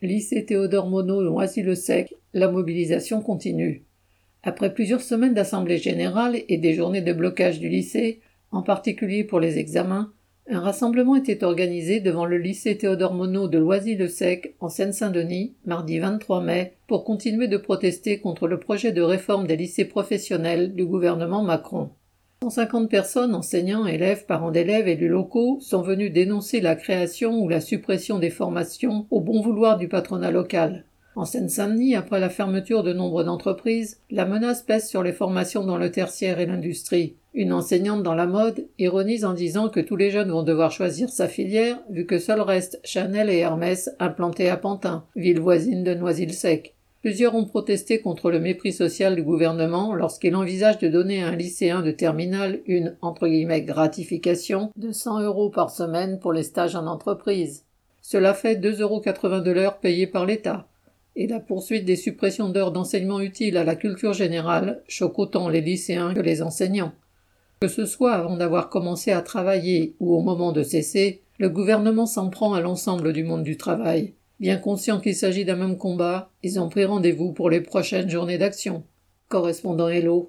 [0.00, 3.82] lycée Théodore Monod, Noisy-le-Sec, la mobilisation continue.
[4.44, 8.20] Après plusieurs semaines d'assemblée générale et des journées de blocage du lycée,
[8.52, 10.12] en particulier pour les examens,
[10.48, 16.42] un rassemblement était organisé devant le lycée Théodore Monod de Loisy-le-Sec, en Seine-Saint-Denis, mardi 23
[16.42, 21.42] mai, pour continuer de protester contre le projet de réforme des lycées professionnels du gouvernement
[21.42, 21.90] Macron.
[22.40, 27.60] 150 personnes, enseignants, élèves, parents d'élèves, élus locaux, sont venus dénoncer la création ou la
[27.60, 30.84] suppression des formations au bon vouloir du patronat local.
[31.16, 35.78] En Seine-Saint-Denis, après la fermeture de nombre d'entreprises, la menace pèse sur les formations dans
[35.78, 37.16] le tertiaire et l'industrie.
[37.34, 41.08] Une enseignante dans la mode ironise en disant que tous les jeunes vont devoir choisir
[41.08, 45.92] sa filière, vu que seul reste Chanel et Hermès implantés à Pantin, ville voisine de
[45.92, 46.77] Noisy-le-Sec.
[47.00, 51.36] Plusieurs ont protesté contre le mépris social du gouvernement lorsqu'il envisage de donner à un
[51.36, 56.74] lycéen de terminale une entre guillemets gratification de 100 euros par semaine pour les stages
[56.74, 57.64] en entreprise.
[58.02, 59.00] Cela fait 2,80 euros
[59.40, 60.66] de l'heure payée par l'État
[61.14, 65.60] et la poursuite des suppressions d'heures d'enseignement utiles à la culture générale choque autant les
[65.60, 66.92] lycéens que les enseignants.
[67.60, 72.06] Que ce soit avant d'avoir commencé à travailler ou au moment de cesser, le gouvernement
[72.06, 74.14] s'en prend à l'ensemble du monde du travail.
[74.40, 78.38] Bien conscient qu'il s'agit d'un même combat, ils ont pris rendez-vous pour les prochaines journées
[78.38, 78.84] d'action.
[79.28, 80.26] Correspondant Hello.